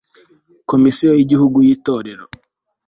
[0.69, 2.25] komisiyo y'igihugu y'itorero